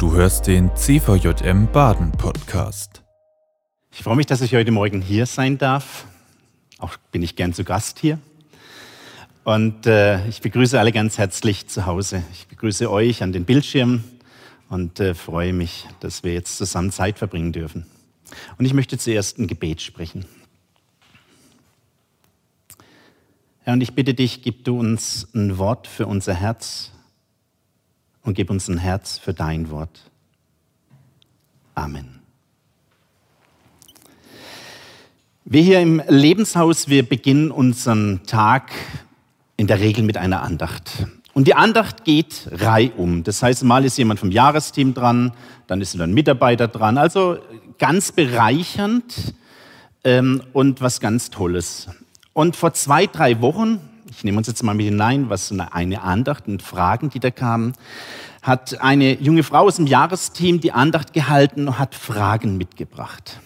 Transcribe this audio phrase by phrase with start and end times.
[0.00, 3.02] Du hörst den CVJM Baden Podcast.
[3.92, 6.06] Ich freue mich, dass ich heute Morgen hier sein darf.
[6.78, 8.18] Auch bin ich gern zu Gast hier.
[9.44, 12.22] Und äh, ich begrüße alle ganz herzlich zu Hause.
[12.32, 14.02] Ich begrüße euch an den Bildschirmen
[14.70, 17.84] und äh, freue mich, dass wir jetzt zusammen Zeit verbringen dürfen.
[18.56, 20.24] Und ich möchte zuerst ein Gebet sprechen.
[23.64, 26.90] Herr, und ich bitte dich, gib du uns ein Wort für unser Herz
[28.22, 30.10] und gib uns ein Herz für dein Wort.
[31.74, 32.20] Amen.
[35.44, 38.70] Wir hier im Lebenshaus, wir beginnen unseren Tag
[39.56, 41.06] in der Regel mit einer Andacht.
[41.32, 43.24] Und die Andacht geht reihum.
[43.24, 45.32] Das heißt, mal ist jemand vom Jahresteam dran,
[45.66, 46.98] dann ist ein Mitarbeiter dran.
[46.98, 47.38] Also
[47.78, 49.34] ganz bereichernd
[50.04, 51.88] ähm, und was ganz Tolles.
[52.32, 56.48] Und vor zwei, drei Wochen, ich nehme uns jetzt mal mit hinein, was eine Andacht
[56.48, 57.74] und Fragen, die da kamen,
[58.42, 63.40] hat eine junge Frau aus dem Jahresteam die Andacht gehalten und hat Fragen mitgebracht.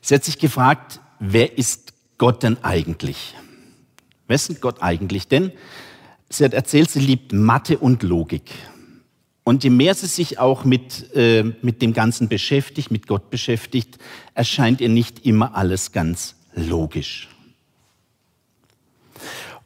[0.00, 3.34] Sie hat sich gefragt, wer ist Gott denn eigentlich?
[4.28, 5.28] Denn Gott eigentlich?
[5.28, 5.52] Denn
[6.28, 8.50] sie hat erzählt, sie liebt Mathe und Logik.
[9.42, 13.98] Und je mehr sie sich auch mit, äh, mit dem Ganzen beschäftigt, mit Gott beschäftigt,
[14.34, 17.28] erscheint ihr nicht immer alles ganz logisch.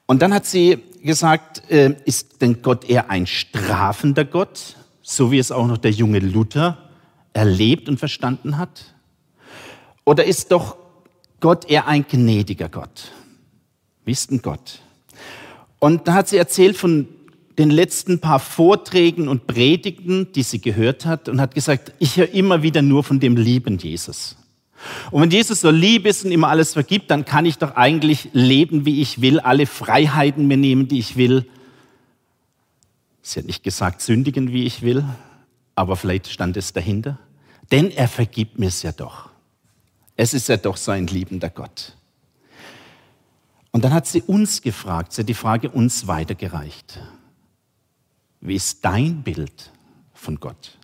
[0.07, 5.39] Und dann hat sie gesagt, äh, ist denn Gott eher ein strafender Gott, so wie
[5.39, 6.79] es auch noch der junge Luther
[7.33, 8.95] erlebt und verstanden hat?
[10.05, 10.77] Oder ist doch
[11.41, 13.13] Gott eher ein gnädiger Gott?
[14.05, 14.81] Wie ist denn Gott?
[15.79, 17.09] Und da hat sie erzählt von
[17.59, 22.31] den letzten paar Vorträgen und Predigten, die sie gehört hat, und hat gesagt, ich höre
[22.31, 24.37] immer wieder nur von dem lieben Jesus.
[25.11, 28.31] Und wenn Jesus so lieb ist und immer alles vergibt, dann kann ich doch eigentlich
[28.33, 31.47] leben, wie ich will, alle Freiheiten mir nehmen, die ich will.
[33.23, 35.05] Sie hat nicht gesagt, sündigen, wie ich will,
[35.75, 37.19] aber vielleicht stand es dahinter.
[37.73, 39.31] Denn er vergibt mir es ja doch.
[40.17, 41.95] Es ist ja doch so ein liebender Gott.
[43.73, 47.01] Und dann hat sie uns gefragt, sie hat die Frage uns weitergereicht.
[48.41, 49.73] Wie ist dein Bild
[50.13, 50.79] von Gott?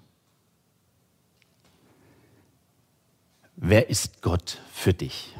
[3.60, 5.34] Wer ist Gott für dich?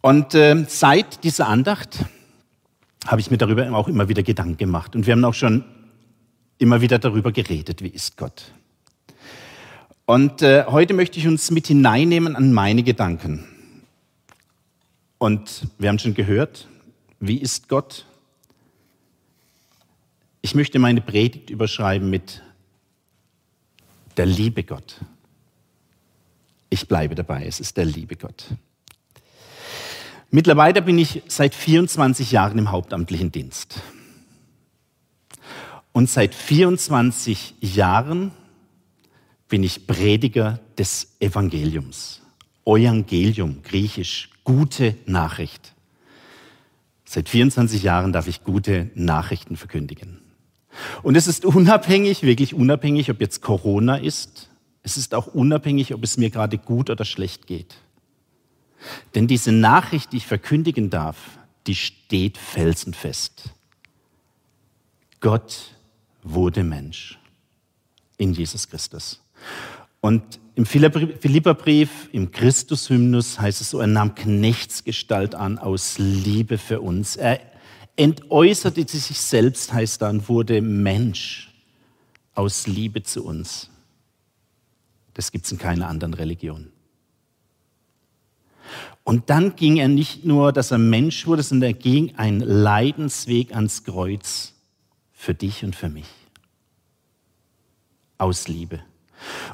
[0.00, 2.04] Und äh, seit dieser Andacht
[3.06, 4.96] habe ich mir darüber auch immer wieder Gedanken gemacht.
[4.96, 5.64] Und wir haben auch schon
[6.58, 8.52] immer wieder darüber geredet, wie ist Gott.
[10.06, 13.44] Und äh, heute möchte ich uns mit hineinnehmen an meine Gedanken.
[15.18, 16.68] Und wir haben schon gehört,
[17.20, 18.06] wie ist Gott?
[20.40, 22.42] Ich möchte meine Predigt überschreiben mit
[24.16, 25.00] der liebe Gott.
[26.72, 28.46] Ich bleibe dabei, es ist der liebe Gott.
[30.30, 33.82] Mittlerweile bin ich seit 24 Jahren im hauptamtlichen Dienst.
[35.92, 38.30] Und seit 24 Jahren
[39.50, 42.22] bin ich Prediger des Evangeliums.
[42.64, 45.74] Evangelium, griechisch, gute Nachricht.
[47.04, 50.22] Seit 24 Jahren darf ich gute Nachrichten verkündigen.
[51.02, 54.48] Und es ist unabhängig, wirklich unabhängig, ob jetzt Corona ist
[54.82, 57.76] es ist auch unabhängig, ob es mir gerade gut oder schlecht geht.
[59.14, 61.16] Denn diese Nachricht, die ich verkündigen darf,
[61.66, 63.50] die steht felsenfest.
[65.20, 65.76] Gott
[66.22, 67.18] wurde Mensch
[68.18, 69.20] in Jesus Christus.
[70.00, 76.80] Und im Philipperbrief, im Christushymnus heißt es so, er nahm Knechtsgestalt an aus Liebe für
[76.80, 77.16] uns.
[77.16, 77.40] Er
[77.96, 81.52] entäußerte sich selbst, heißt dann, wurde Mensch
[82.34, 83.70] aus Liebe zu uns.
[85.14, 86.72] Das gibt es in keiner anderen Religion.
[89.04, 93.54] Und dann ging er nicht nur, dass er Mensch wurde, sondern er ging einen Leidensweg
[93.54, 94.54] ans Kreuz
[95.12, 96.06] für dich und für mich.
[98.18, 98.80] Aus Liebe.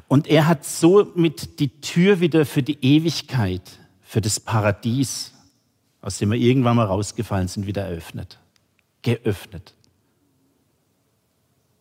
[0.07, 3.63] Und er hat somit die Tür wieder für die Ewigkeit,
[4.03, 5.33] für das Paradies,
[6.01, 8.39] aus dem wir irgendwann mal rausgefallen sind, wieder eröffnet.
[9.03, 9.75] Geöffnet.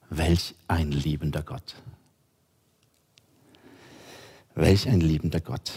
[0.09, 1.75] Welch ein liebender Gott.
[4.57, 5.71] Welch ein liebender Gott.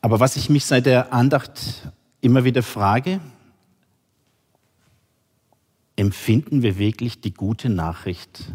[0.00, 3.20] Aber was ich mich seit der Andacht immer wieder frage,
[5.96, 8.54] empfinden wir wirklich die gute Nachricht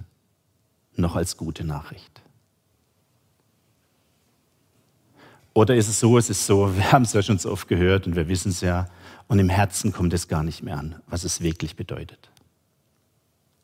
[0.95, 2.23] noch als gute Nachricht?
[5.53, 8.07] Oder ist es so, es ist so, wir haben es ja schon so oft gehört
[8.07, 8.89] und wir wissen es ja,
[9.27, 12.31] und im Herzen kommt es gar nicht mehr an, was es wirklich bedeutet.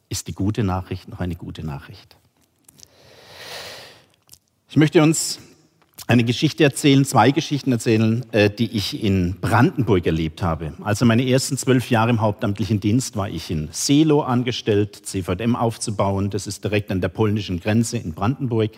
[0.10, 2.18] Ist die gute Nachricht noch eine gute Nachricht?
[4.68, 5.40] Ich möchte uns
[6.08, 10.74] eine Geschichte erzählen, zwei Geschichten erzählen, äh, die ich in Brandenburg erlebt habe.
[10.84, 16.30] Also meine ersten zwölf Jahre im hauptamtlichen Dienst war ich in Selo angestellt, CVM aufzubauen.
[16.32, 18.72] Das ist direkt an der polnischen Grenze in Brandenburg.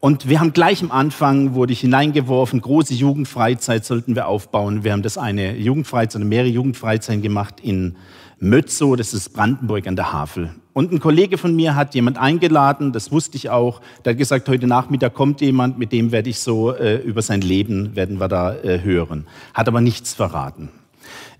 [0.00, 4.84] Und wir haben gleich am Anfang, wurde ich hineingeworfen, große Jugendfreizeit sollten wir aufbauen.
[4.84, 7.96] Wir haben das eine Jugendfreizeit, mehrere Jugendfreizeiten gemacht in
[8.38, 10.50] Mötzow, das ist Brandenburg an der Havel.
[10.78, 13.80] Und ein Kollege von mir hat jemand eingeladen, das wusste ich auch.
[14.04, 17.40] Der hat gesagt, heute Nachmittag kommt jemand, mit dem werde ich so äh, über sein
[17.40, 19.26] Leben, werden wir da äh, hören.
[19.54, 20.68] Hat aber nichts verraten.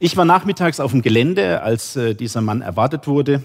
[0.01, 3.45] Ich war nachmittags auf dem Gelände, als äh, dieser Mann erwartet wurde.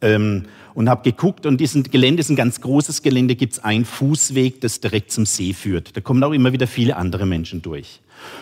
[0.00, 3.84] Ähm, und habe geguckt und diesen Gelände ist ein ganz großes Gelände, gibt es einen
[3.84, 5.94] Fußweg, das direkt zum See führt.
[5.94, 8.00] Da kommen auch immer wieder viele andere Menschen durch.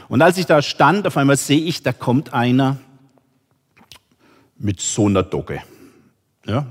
[0.08, 2.78] Und als ich da stand, auf einmal sehe ich, da kommt einer
[4.56, 5.62] mit so einer Dogge.
[6.50, 6.66] Ja?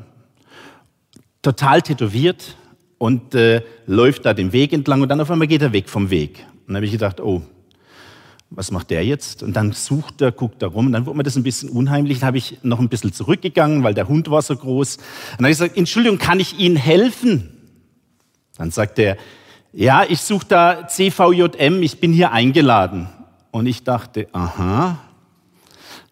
[1.41, 2.57] Total tätowiert
[2.97, 6.09] und äh, läuft da den Weg entlang und dann auf einmal geht er weg vom
[6.09, 6.45] Weg.
[6.67, 7.41] Und dann habe ich gedacht, oh,
[8.49, 9.41] was macht der jetzt?
[9.43, 10.87] Und dann sucht er, guckt er rum.
[10.87, 12.19] Und dann wurde mir das ein bisschen unheimlich.
[12.19, 14.97] Dann habe ich noch ein bisschen zurückgegangen, weil der Hund war so groß.
[14.97, 15.03] Und
[15.37, 17.51] dann habe ich gesagt, Entschuldigung, kann ich Ihnen helfen?
[18.57, 19.17] Dann sagt er,
[19.71, 23.07] ja, ich suche da CVJM, ich bin hier eingeladen.
[23.51, 24.99] Und ich dachte, aha,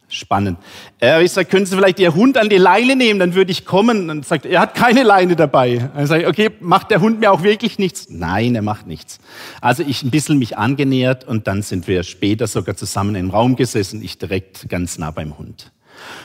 [0.10, 0.58] Spannend.
[1.02, 3.66] Äh, ich sage, können Sie vielleicht Ihr Hund an die Leine nehmen, dann würde ich
[3.66, 4.10] kommen.
[4.10, 5.90] Und sagt, er hat keine Leine dabei.
[5.94, 8.08] Dann sage ich, okay, macht der Hund mir auch wirklich nichts?
[8.10, 9.20] Nein, er macht nichts.
[9.60, 13.58] Also ich ein bisschen mich angenähert und dann sind wir später sogar zusammen im Raum
[13.58, 15.74] gesessen, ich direkt ganz nah beim Hund.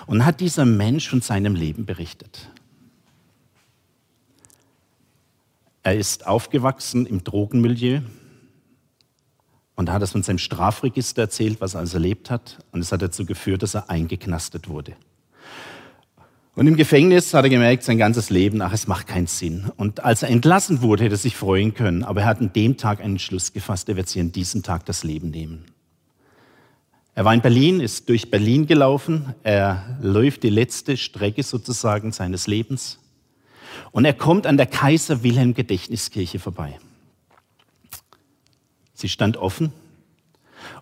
[0.06, 2.48] Und hat dieser Mensch von seinem Leben berichtet.
[5.82, 8.02] Er ist aufgewachsen im Drogenmilieu
[9.74, 12.58] und da hat er von seinem Strafregister erzählt, was er alles erlebt hat.
[12.72, 14.94] Und es hat dazu geführt, dass er eingeknastet wurde.
[16.54, 19.70] Und im Gefängnis hat er gemerkt, sein ganzes Leben, ach, es macht keinen Sinn.
[19.76, 22.04] Und als er entlassen wurde, hätte er sich freuen können.
[22.04, 24.84] Aber er hat an dem Tag einen Schluss gefasst, er wird sich an diesem Tag
[24.84, 25.64] das Leben nehmen.
[27.14, 29.34] Er war in Berlin, ist durch Berlin gelaufen.
[29.42, 32.98] Er läuft die letzte Strecke sozusagen seines Lebens.
[33.90, 36.78] Und er kommt an der Kaiser Wilhelm Gedächtniskirche vorbei.
[39.02, 39.72] Sie stand offen.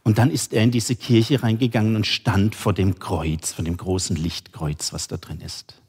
[0.02, 3.78] Und dann ist er in diese Kirche reingegangen und stand vor dem Kreuz, vor dem
[3.78, 5.80] großen Lichtkreuz, was da drin ist.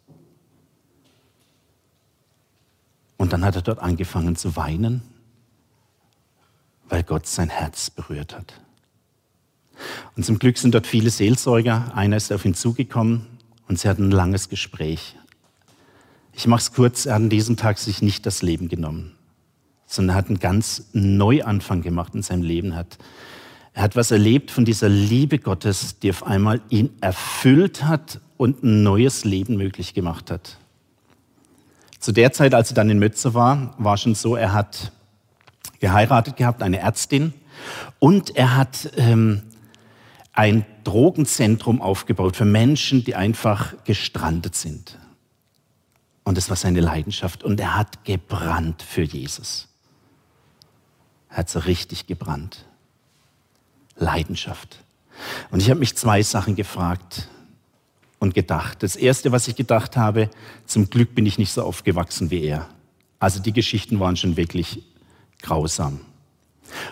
[3.17, 5.01] Und dann hat er dort angefangen zu weinen,
[6.87, 8.53] weil Gott sein Herz berührt hat.
[10.15, 11.93] Und zum Glück sind dort viele Seelsorger.
[11.95, 13.27] Einer ist auf ihn zugekommen
[13.67, 15.17] und sie hatten ein langes Gespräch.
[16.31, 19.17] Ich mache es kurz, er hat an diesem Tag sich nicht das Leben genommen
[19.91, 22.75] sondern er hat einen ganz Neuanfang gemacht in seinem Leben.
[22.75, 22.97] Hat,
[23.73, 28.63] er hat was erlebt von dieser Liebe Gottes, die auf einmal ihn erfüllt hat und
[28.63, 30.57] ein neues Leben möglich gemacht hat.
[31.99, 34.91] Zu der Zeit, als er dann in Mötze war, war schon so, er hat
[35.79, 37.33] geheiratet gehabt, eine Ärztin,
[37.99, 39.43] und er hat ähm,
[40.33, 44.97] ein Drogenzentrum aufgebaut für Menschen, die einfach gestrandet sind.
[46.23, 47.43] Und das war seine Leidenschaft.
[47.43, 49.67] Und er hat gebrannt für Jesus
[51.31, 52.65] hat so richtig gebrannt.
[53.95, 54.83] Leidenschaft.
[55.49, 57.29] Und ich habe mich zwei Sachen gefragt
[58.19, 58.83] und gedacht.
[58.83, 60.29] Das Erste, was ich gedacht habe,
[60.65, 62.67] zum Glück bin ich nicht so aufgewachsen wie er.
[63.19, 64.83] Also die Geschichten waren schon wirklich
[65.41, 66.01] grausam.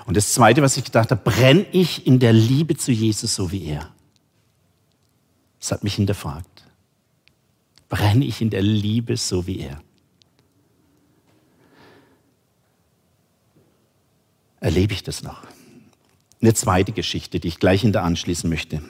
[0.05, 3.51] Und das Zweite, was ich gedacht habe, brenne ich in der Liebe zu Jesus so
[3.51, 3.91] wie er?
[5.59, 6.65] Das hat mich hinterfragt.
[7.89, 9.81] Brenne ich in der Liebe so wie er?
[14.59, 15.41] Erlebe ich das noch.
[16.41, 18.81] Eine zweite Geschichte, die ich gleich hinter anschließen möchte.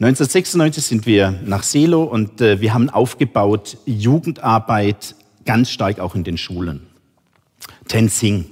[0.00, 6.24] 1996 sind wir nach Selo und äh, wir haben aufgebaut Jugendarbeit ganz stark auch in
[6.24, 6.86] den Schulen.
[7.88, 8.44] Tenzing.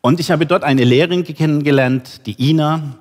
[0.00, 2.98] Und ich habe dort eine Lehrerin kennengelernt, die Ina.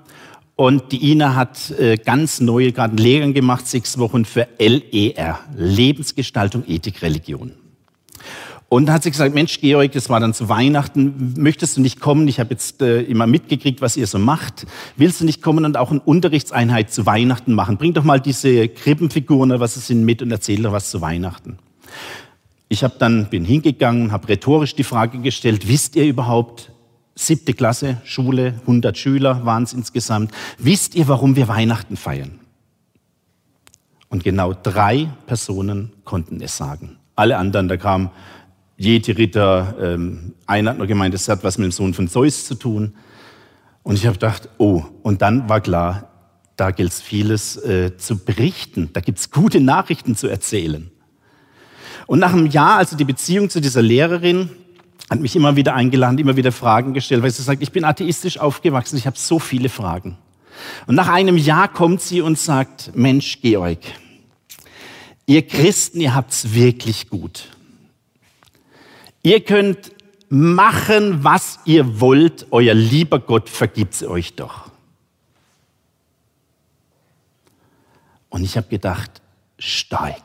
[0.56, 6.64] Und die Ina hat äh, ganz neue, gerade einen gemacht, sechs Wochen für LER, Lebensgestaltung,
[6.66, 7.52] Ethik, Religion.
[8.74, 12.00] Und dann hat sie gesagt, Mensch, Georg, das war dann zu Weihnachten, möchtest du nicht
[12.00, 12.28] kommen?
[12.28, 14.66] Ich habe jetzt äh, immer mitgekriegt, was ihr so macht.
[14.98, 17.78] Willst du nicht kommen und auch eine Unterrichtseinheit zu Weihnachten machen?
[17.78, 21.60] Bring doch mal diese Krippenfiguren was es sind mit und erzähl doch was zu Weihnachten.
[22.68, 26.72] Ich habe dann bin hingegangen, habe rhetorisch die Frage gestellt: Wisst ihr überhaupt
[27.14, 30.32] siebte Klasse Schule, 100 Schüler waren es insgesamt?
[30.58, 32.40] Wisst ihr, warum wir Weihnachten feiern?
[34.10, 36.98] Und genau drei Personen konnten es sagen.
[37.16, 38.10] Alle anderen, da kam
[38.84, 39.76] Jeti-Ritter.
[39.82, 42.94] Ähm, einer hat nur gemeint, das hat was mit dem Sohn von Zeus zu tun.
[43.84, 46.10] Und ich habe gedacht, oh, und dann war klar,
[46.56, 48.90] da gilt es vieles äh, zu berichten.
[48.94, 50.92] Da gibt es gute Nachrichten zu erzählen.
[52.08, 54.50] Und nach einem Jahr, also die Beziehung zu dieser Lehrerin,
[55.10, 58.38] hat mich immer wieder eingeladen, immer wieder Fragen gestellt, weil sie sagt, ich bin atheistisch
[58.38, 60.18] aufgewachsen, ich habe so viele Fragen.
[60.88, 63.80] Und nach einem Jahr kommt sie und sagt, Mensch, Georg,
[65.26, 67.48] ihr Christen, ihr habt's wirklich gut.
[69.24, 69.92] Ihr könnt
[70.30, 74.72] machen, was ihr wollt, euer lieber Gott vergibt's euch doch.
[78.30, 79.22] Und ich habe gedacht,
[79.60, 80.24] stark.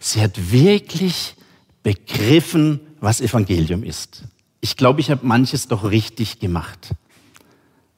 [0.00, 1.36] Sie hat wirklich
[1.82, 4.24] begriffen, was Evangelium ist.
[4.60, 6.90] Ich glaube, ich habe manches doch richtig gemacht.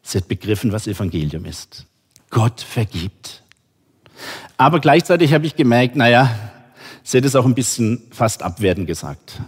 [0.03, 1.87] Sie hat begriffen, was Evangelium ist.
[2.29, 3.43] Gott vergibt.
[4.57, 6.31] Aber gleichzeitig habe ich gemerkt, naja,
[7.03, 9.41] sie hat es auch ein bisschen fast abwertend gesagt.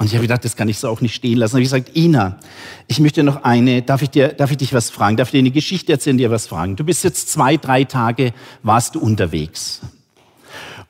[0.00, 1.56] Und ich habe gedacht, das kann ich so auch nicht stehen lassen.
[1.56, 2.38] Und ich gesagt, Ina,
[2.86, 5.16] ich möchte noch eine, darf ich, dir, darf ich dich was fragen?
[5.16, 6.76] Darf ich dir eine Geschichte erzählen, dir was fragen?
[6.76, 9.80] Du bist jetzt zwei, drei Tage, warst du unterwegs.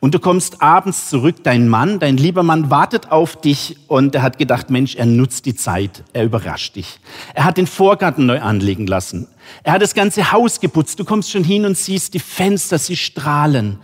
[0.00, 4.22] Und du kommst abends zurück, dein Mann, dein lieber Mann wartet auf dich und er
[4.22, 7.00] hat gedacht, Mensch, er nutzt die Zeit, er überrascht dich.
[7.34, 9.26] Er hat den Vorgarten neu anlegen lassen.
[9.64, 11.00] Er hat das ganze Haus geputzt.
[11.00, 13.80] Du kommst schon hin und siehst die Fenster, sie strahlen.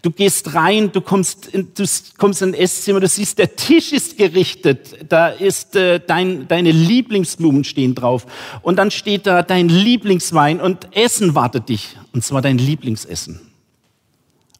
[0.00, 1.84] Du gehst rein, du kommst, in, du
[2.18, 6.72] kommst in ein Esszimmer, du siehst, der Tisch ist gerichtet, da ist äh, dein, deine
[6.72, 8.26] Lieblingsblumen stehen drauf
[8.62, 13.51] und dann steht da dein Lieblingswein und Essen wartet dich und zwar dein Lieblingsessen.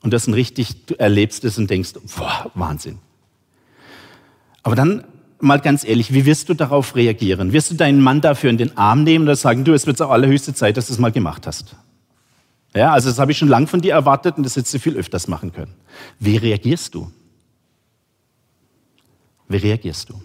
[0.02, 2.98] Und das ist ein richtig, du erlebst es und denkst, boah, Wahnsinn.
[4.62, 5.04] Aber dann
[5.40, 7.52] mal ganz ehrlich, wie wirst du darauf reagieren?
[7.52, 10.10] Wirst du deinen Mann dafür in den Arm nehmen oder sagen, du, es wird auch
[10.10, 11.76] allerhöchste Zeit, dass du es mal gemacht hast?
[12.74, 14.96] Ja, also das habe ich schon lang von dir erwartet und das hättest du viel
[14.96, 15.74] öfters machen können.
[16.18, 17.10] Wie reagierst du?
[19.48, 20.14] Wie reagierst du?
[20.14, 20.22] Und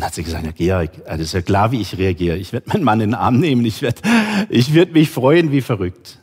[0.00, 2.36] dann hat sie gesagt, ja, Georg, das ist ja klar, wie ich reagiere.
[2.36, 4.02] Ich werde meinen Mann in den Arm nehmen, ich werde
[4.48, 6.18] ich werd mich freuen wie verrückt.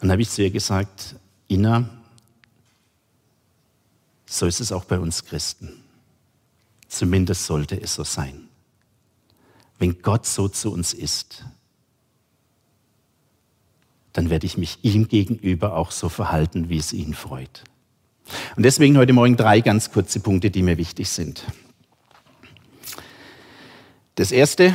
[0.00, 1.16] Dann habe ich zu ihr gesagt,
[1.48, 1.88] Ina,
[4.26, 5.82] so ist es auch bei uns Christen.
[6.88, 8.48] Zumindest sollte es so sein.
[9.78, 11.44] Wenn Gott so zu uns ist,
[14.12, 17.64] dann werde ich mich ihm gegenüber auch so verhalten, wie es ihn freut.
[18.56, 21.44] Und deswegen heute Morgen drei ganz kurze Punkte, die mir wichtig sind.
[24.14, 24.72] Das erste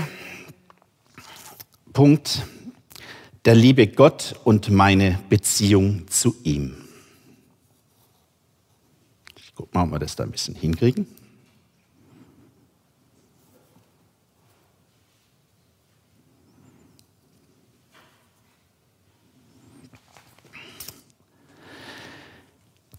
[1.92, 2.44] Punkt,
[3.45, 6.75] der liebe Gott und meine Beziehung zu ihm.
[9.36, 11.07] Ich gucke mal, ob wir das da ein bisschen hinkriegen.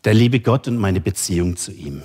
[0.04, 2.02] Der liebe Gott und meine Beziehung zu ihm.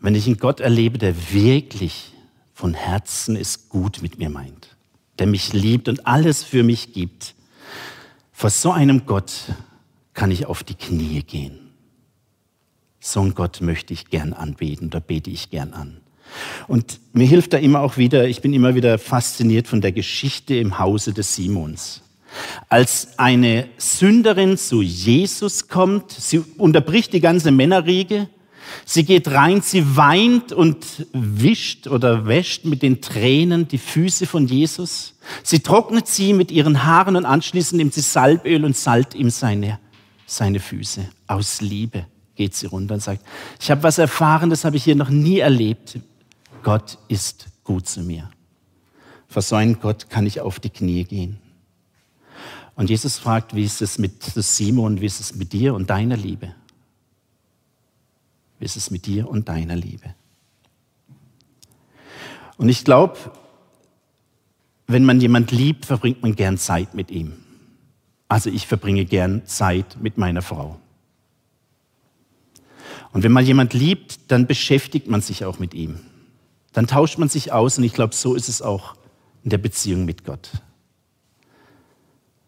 [0.00, 2.14] Wenn ich einen Gott erlebe, der wirklich
[2.54, 4.75] von Herzen es gut mit mir meint
[5.18, 7.34] der mich liebt und alles für mich gibt.
[8.32, 9.32] Vor so einem Gott
[10.14, 11.58] kann ich auf die Knie gehen.
[13.00, 15.98] So einen Gott möchte ich gern anbeten, da bete ich gern an.
[16.66, 20.56] Und mir hilft da immer auch wieder, ich bin immer wieder fasziniert von der Geschichte
[20.56, 22.02] im Hause des Simons.
[22.68, 28.28] Als eine Sünderin zu Jesus kommt, sie unterbricht die ganze Männerriege,
[28.84, 34.46] Sie geht rein, sie weint und wischt oder wäscht mit den Tränen die Füße von
[34.46, 35.14] Jesus.
[35.42, 39.78] Sie trocknet sie mit ihren Haaren und anschließend nimmt sie Salböl und salt ihm seine,
[40.26, 41.08] seine Füße.
[41.26, 43.24] Aus Liebe geht sie runter und sagt,
[43.60, 45.98] ich habe was erfahren, das habe ich hier noch nie erlebt.
[46.62, 48.30] Gott ist gut zu mir.
[49.28, 51.38] Vor so einem Gott kann ich auf die Knie gehen.
[52.76, 56.16] Und Jesus fragt, wie ist es mit Simon, wie ist es mit dir und deiner
[56.16, 56.54] Liebe?
[58.58, 60.14] Wie ist es mit dir und deiner Liebe?
[62.56, 63.16] Und ich glaube,
[64.86, 67.34] wenn man jemand liebt, verbringt man gern Zeit mit ihm.
[68.28, 70.78] Also ich verbringe gern Zeit mit meiner Frau.
[73.12, 76.00] Und wenn man jemand liebt, dann beschäftigt man sich auch mit ihm.
[76.72, 78.96] Dann tauscht man sich aus und ich glaube, so ist es auch
[79.42, 80.50] in der Beziehung mit Gott.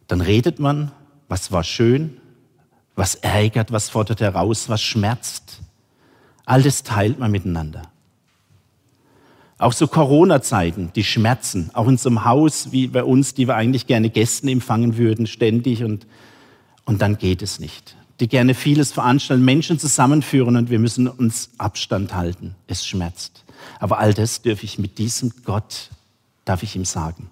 [0.07, 0.93] Dann redet man,
[1.29, 2.21] was war schön,
[2.95, 5.61] was ärgert, was fordert heraus, was schmerzt.
[6.49, 7.83] All das teilt man miteinander.
[9.59, 13.55] Auch so Corona-Zeiten, die Schmerzen, auch in so einem Haus wie bei uns, die wir
[13.55, 16.07] eigentlich gerne Gästen empfangen würden, ständig und,
[16.87, 17.97] und dann geht es nicht.
[18.21, 22.55] Die gerne vieles veranstalten, Menschen zusammenführen und wir müssen uns Abstand halten.
[22.67, 23.45] Es schmerzt.
[23.79, 25.91] Aber all das dürfe ich mit diesem Gott,
[26.47, 27.29] darf ich ihm sagen.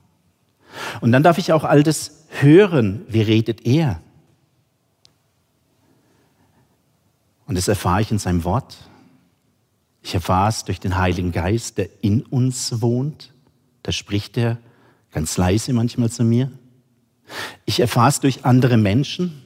[1.01, 3.01] Und dann darf ich auch all das hören.
[3.09, 3.99] Wie redet er?
[7.47, 8.77] Und das erfahre ich in seinem Wort.
[10.07, 13.33] Ich erfahre es durch den Heiligen Geist, der in uns wohnt.
[13.83, 14.57] Da spricht er
[15.11, 16.53] ganz leise manchmal zu mir.
[17.65, 19.43] Ich erfahre es durch andere Menschen.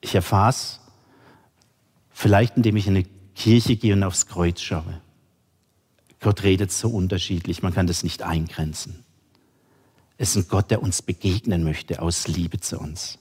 [0.00, 0.80] Ich erfahre es
[2.08, 5.02] vielleicht, indem ich in eine Kirche gehe und aufs Kreuz schaue.
[6.20, 9.04] Gott redet so unterschiedlich, man kann das nicht eingrenzen.
[10.16, 13.18] Es ist ein Gott, der uns begegnen möchte aus Liebe zu uns.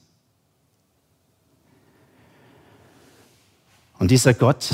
[3.99, 4.69] Und dieser Gott,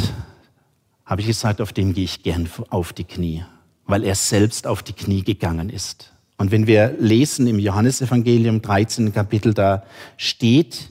[1.06, 3.44] habe ich gesagt, auf dem gehe ich gern auf die Knie,
[3.86, 6.12] weil er selbst auf die Knie gegangen ist.
[6.38, 9.14] Und wenn wir lesen im Johannesevangelium 13.
[9.14, 9.84] Kapitel, da
[10.18, 10.90] steht,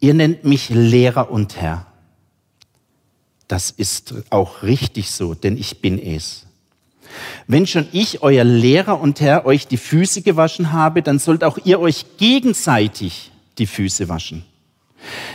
[0.00, 1.86] ihr nennt mich Lehrer und Herr.
[3.48, 6.46] Das ist auch richtig so, denn ich bin es.
[7.46, 11.58] Wenn schon ich, euer Lehrer und Herr, euch die Füße gewaschen habe, dann sollt auch
[11.64, 14.44] ihr euch gegenseitig die Füße waschen.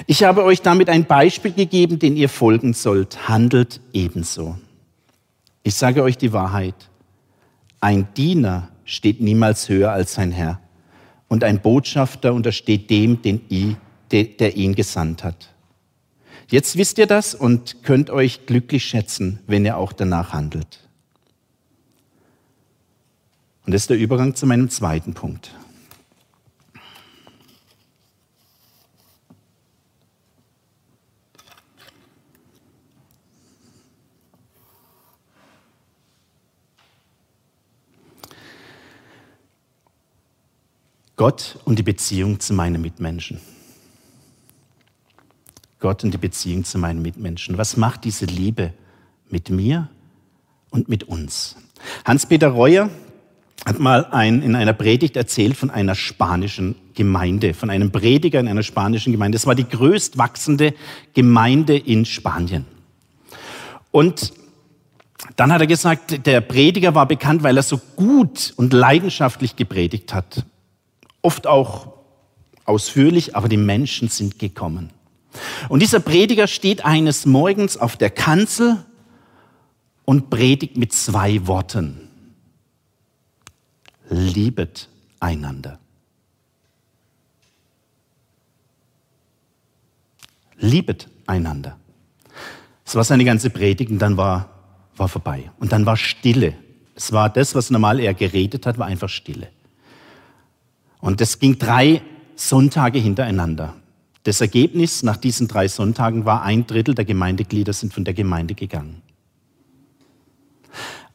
[0.08, 3.28] Ich habe euch damit ein Beispiel gegeben, den ihr folgen sollt.
[3.28, 4.58] Handelt ebenso.
[5.64, 6.76] Ich sage euch die Wahrheit.
[7.80, 10.60] Ein Diener steht niemals höher als sein Herr.
[11.28, 13.76] Und ein Botschafter untersteht dem, den I,
[14.12, 15.50] der ihn gesandt hat.
[16.50, 20.80] Jetzt wisst ihr das und könnt euch glücklich schätzen, wenn ihr auch danach handelt.
[23.66, 25.52] Und das ist der Übergang zu meinem zweiten Punkt.
[41.22, 43.40] Gott und die Beziehung zu meinen Mitmenschen.
[45.80, 47.60] Gott und die Beziehung zu meinen Mitmenschen.
[47.60, 48.74] Was macht diese Liebe
[49.30, 49.88] mit mir
[50.72, 51.58] und mit uns?
[52.06, 52.90] Hans-Peter Reuer
[53.68, 58.48] hat mal ein, in einer Predigt erzählt von einer spanischen Gemeinde, von einem Prediger in
[58.48, 59.36] einer spanischen Gemeinde.
[59.36, 60.74] Es war die größt wachsende
[61.14, 62.66] Gemeinde in Spanien.
[63.92, 64.34] Und
[65.36, 70.16] dann hat er gesagt, der Prediger war bekannt, weil er so gut und leidenschaftlich gepredigt
[70.16, 70.48] hat
[71.22, 71.94] oft auch
[72.66, 74.92] ausführlich, aber die Menschen sind gekommen.
[75.70, 78.84] Und dieser Prediger steht eines Morgens auf der Kanzel
[80.06, 82.10] und predigt mit zwei Worten.
[84.10, 85.80] Liebet einander.
[90.58, 91.78] Liebet einander.
[92.84, 94.50] Das war seine ganze Predigt und dann war,
[94.98, 95.50] war vorbei.
[95.60, 96.56] Und dann war Stille.
[96.94, 99.48] Es war das, was normal er geredet hat, war einfach Stille.
[101.02, 102.02] Und das ging drei
[102.36, 103.76] Sonntage hintereinander.
[104.24, 108.54] Das Ergebnis nach diesen drei Sonntagen war, ein Drittel der Gemeindeglieder sind von der Gemeinde
[108.54, 109.02] gegangen.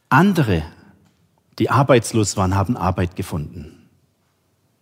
[0.09, 0.63] Andere,
[1.57, 3.73] die arbeitslos waren, haben Arbeit gefunden.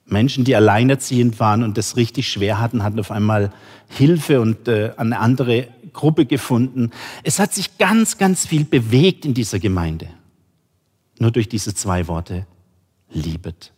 [0.07, 3.51] Menschen, die alleinerziehend waren und das richtig schwer hatten, hatten auf einmal
[3.87, 6.91] Hilfe und äh, eine andere Gruppe gefunden.
[7.23, 10.07] Es hat sich ganz, ganz viel bewegt in dieser Gemeinde.
[11.17, 12.45] Nur durch diese zwei Worte,
[13.09, 13.71] liebet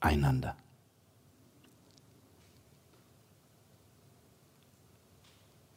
[0.00, 0.56] einander.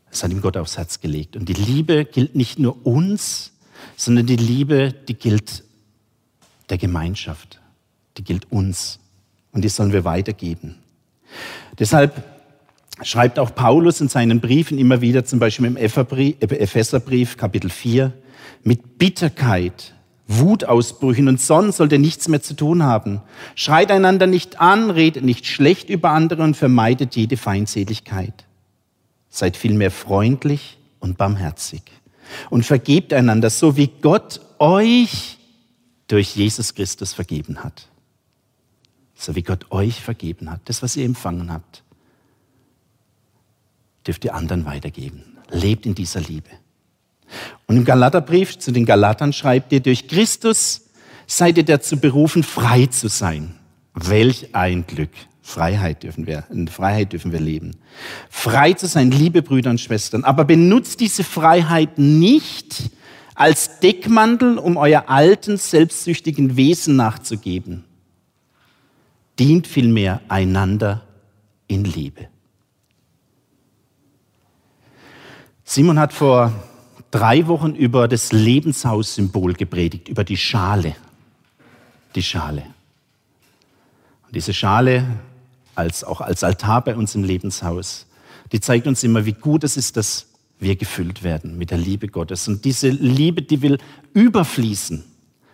[0.10, 1.36] Das hat ihm Gott aufs Herz gelegt.
[1.36, 3.52] Und die Liebe gilt nicht nur uns,
[3.96, 5.64] sondern die Liebe, die gilt
[6.70, 7.60] der Gemeinschaft.
[8.18, 9.00] Die gilt uns.
[9.52, 10.76] Und die sollen wir weitergeben.
[11.80, 12.24] Deshalb
[13.04, 18.14] schreibt auch Paulus in seinen Briefen immer wieder, zum Beispiel im Epheserbrief, Kapitel 4,
[18.64, 19.94] mit Bitterkeit,
[20.28, 23.22] Wutausbrüchen und sonst sollt ihr nichts mehr zu tun haben.
[23.56, 28.47] Schreit einander nicht an, redet nicht schlecht über andere und vermeidet jede Feindseligkeit.
[29.38, 31.84] Seid vielmehr freundlich und barmherzig
[32.50, 35.38] und vergebt einander, so wie Gott euch
[36.08, 37.88] durch Jesus Christus vergeben hat.
[39.14, 41.84] So wie Gott euch vergeben hat, das, was ihr empfangen habt,
[44.08, 45.38] dürft ihr anderen weitergeben.
[45.52, 46.50] Lebt in dieser Liebe.
[47.68, 50.88] Und im Galaterbrief zu den Galatern schreibt ihr, durch Christus
[51.28, 53.54] seid ihr dazu berufen, frei zu sein.
[53.94, 55.14] Welch ein Glück.
[55.48, 57.78] Freiheit dürfen wir, in Freiheit dürfen wir leben.
[58.30, 60.26] Frei zu sein, liebe Brüder und Schwestern.
[60.26, 62.92] Aber benutzt diese Freiheit nicht
[63.34, 67.86] als Deckmantel, um euer alten, selbstsüchtigen Wesen nachzugeben.
[69.40, 71.04] Dient vielmehr einander
[71.68, 72.28] in Liebe.
[75.64, 76.52] Simon hat vor
[77.10, 80.94] drei Wochen über das Lebenshaussymbol gepredigt, über die Schale.
[82.16, 82.64] Die Schale.
[84.26, 85.06] Und diese Schale
[85.78, 88.08] als, auch als Altar bei uns im Lebenshaus.
[88.52, 90.28] Die zeigt uns immer, wie gut es ist, dass
[90.60, 92.48] wir gefüllt werden mit der Liebe Gottes.
[92.48, 93.78] Und diese Liebe, die will
[94.14, 95.04] überfließen,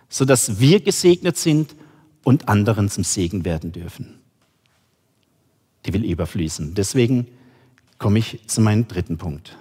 [0.08, 1.74] sodass wir gesegnet sind
[2.22, 4.14] und anderen zum Segen werden dürfen.
[5.84, 6.74] Die will überfließen.
[6.74, 7.26] Deswegen
[7.98, 9.58] komme ich zu meinem dritten Punkt.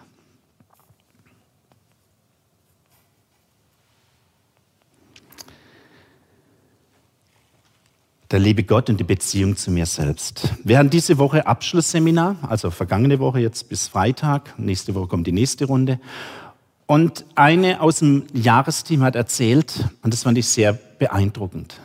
[8.33, 10.49] Der liebe Gott und die Beziehung zu mir selbst.
[10.67, 14.57] Haben diese Woche Abschlussseminar, also vergangene Woche jetzt bis Freitag.
[14.57, 15.99] Nächste Woche kommt die nächste Runde.
[16.87, 21.79] Und eine aus dem Jahresteam hat erzählt, und das fand ich sehr beeindruckend.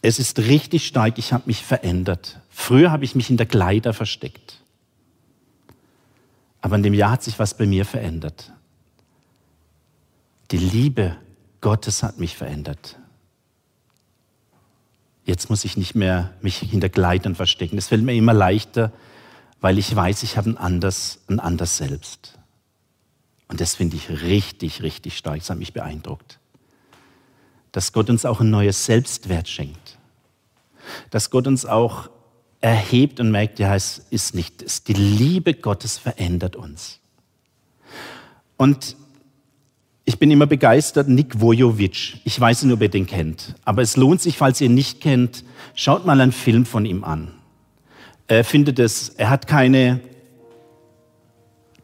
[0.00, 2.40] Es ist richtig stark, ich habe mich verändert.
[2.48, 4.62] Früher habe ich mich in der Kleider versteckt.
[6.62, 8.50] Aber in dem Jahr hat sich was bei mir verändert.
[10.52, 11.18] Die Liebe
[11.60, 12.96] Gottes hat mich verändert.
[15.24, 17.78] Jetzt muss ich nicht mehr mich hinter Kleidern verstecken.
[17.78, 18.92] Es fällt mir immer leichter,
[19.60, 22.38] weil ich weiß, ich habe ein anders, ein anders Selbst.
[23.48, 25.38] Und das finde ich richtig, richtig stark.
[25.38, 26.38] Das hat mich beeindruckt.
[27.70, 29.98] Dass Gott uns auch ein neues Selbstwert schenkt.
[31.10, 32.10] Dass Gott uns auch
[32.60, 37.00] erhebt und merkt, ja, es ist nicht, es, die Liebe Gottes verändert uns.
[38.56, 38.96] Und
[40.04, 42.18] ich bin immer begeistert, Nick Vojovic.
[42.24, 43.54] Ich weiß nicht, ob ihr den kennt.
[43.64, 47.04] Aber es lohnt sich, falls ihr ihn nicht kennt, schaut mal einen Film von ihm
[47.04, 47.28] an.
[48.26, 50.00] Er findet es, er hat keine,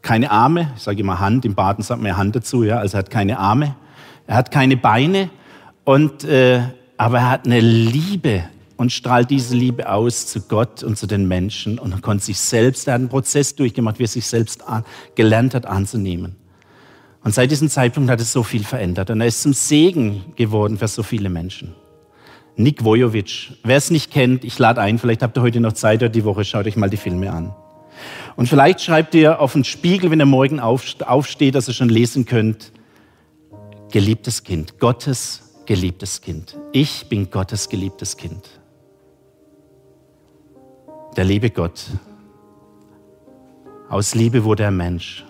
[0.01, 2.97] keine Arme, ich sage immer Hand, im Baden sagt man ja Hand dazu, ja, also
[2.97, 3.75] er hat keine Arme,
[4.27, 5.29] er hat keine Beine,
[5.89, 6.61] und, äh,
[6.97, 8.43] aber er hat eine Liebe
[8.77, 12.87] und strahlt diese Liebe aus zu Gott und zu den Menschen und konnte sich selbst,
[12.87, 14.83] er hat einen Prozess durchgemacht, wie er sich selbst an,
[15.15, 16.35] gelernt hat anzunehmen.
[17.23, 19.09] Und seit diesem Zeitpunkt hat es so viel verändert.
[19.09, 21.75] Und er ist zum Segen geworden für so viele Menschen.
[22.55, 23.51] Nick Vojovic.
[23.63, 26.25] Wer es nicht kennt, ich lade ein, vielleicht habt ihr heute noch Zeit oder die
[26.25, 27.53] Woche, schaut euch mal die Filme an.
[28.35, 32.25] Und vielleicht schreibt ihr auf den Spiegel, wenn ihr morgen aufsteht, dass ihr schon lesen
[32.25, 32.71] könnt,
[33.91, 36.57] geliebtes Kind, Gottes geliebtes Kind.
[36.71, 38.49] Ich bin Gottes geliebtes Kind.
[41.15, 41.85] Der liebe Gott.
[43.87, 45.23] Aus Liebe wurde er Mensch.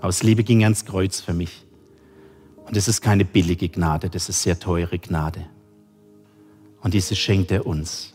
[0.00, 1.64] Aus Liebe ging er ans Kreuz für mich.
[2.66, 5.46] Und das ist keine billige Gnade, das ist sehr teure Gnade.
[6.82, 8.12] Und diese schenkt er uns.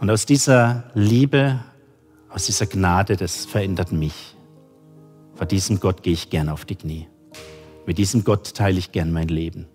[0.00, 1.60] Und aus dieser Liebe,
[2.28, 4.36] aus dieser Gnade, das verändert mich.
[5.34, 7.06] Vor diesem Gott gehe ich gern auf die Knie.
[7.86, 9.66] Mit diesem Gott teile ich gern mein Leben.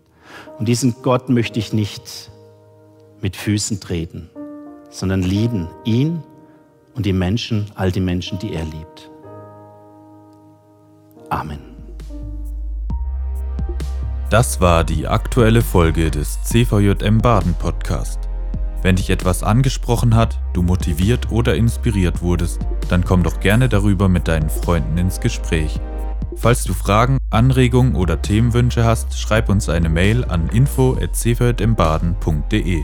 [0.58, 2.32] Und diesen Gott möchte ich nicht
[3.22, 4.30] mit Füßen treten,
[4.89, 6.24] sondern lieben ihn
[6.96, 9.10] und die Menschen, all die Menschen, die er liebt.
[11.32, 11.60] Amen.
[14.30, 18.20] Das war die aktuelle Folge des CVJM Baden Podcast.
[18.82, 24.10] Wenn dich etwas angesprochen hat, du motiviert oder inspiriert wurdest, dann komm doch gerne darüber
[24.10, 25.80] mit deinen Freunden ins Gespräch.
[26.36, 32.84] Falls du Fragen, Anregungen oder Themenwünsche hast, schreib uns eine Mail an info@cvjmbaden.de.